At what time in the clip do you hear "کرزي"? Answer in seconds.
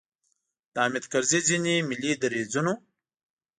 1.11-1.39